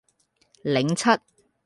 [0.63, 1.19] 檸七